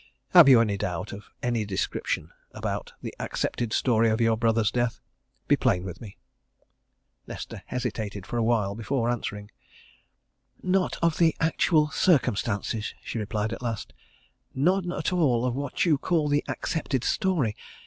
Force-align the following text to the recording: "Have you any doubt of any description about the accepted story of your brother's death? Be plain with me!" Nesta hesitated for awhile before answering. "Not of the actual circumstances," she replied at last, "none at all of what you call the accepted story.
"Have 0.29 0.49
you 0.49 0.59
any 0.59 0.77
doubt 0.77 1.13
of 1.13 1.25
any 1.43 1.63
description 1.63 2.31
about 2.53 2.93
the 3.03 3.13
accepted 3.19 3.71
story 3.71 4.09
of 4.09 4.19
your 4.19 4.35
brother's 4.35 4.71
death? 4.71 4.99
Be 5.47 5.55
plain 5.55 5.83
with 5.83 6.01
me!" 6.01 6.17
Nesta 7.27 7.61
hesitated 7.67 8.25
for 8.25 8.37
awhile 8.37 8.73
before 8.73 9.11
answering. 9.11 9.51
"Not 10.63 10.97
of 11.03 11.19
the 11.19 11.35
actual 11.39 11.91
circumstances," 11.91 12.95
she 13.03 13.19
replied 13.19 13.53
at 13.53 13.61
last, 13.61 13.93
"none 14.55 14.91
at 14.91 15.13
all 15.13 15.45
of 15.45 15.53
what 15.53 15.85
you 15.85 15.99
call 15.99 16.27
the 16.29 16.43
accepted 16.47 17.03
story. 17.03 17.55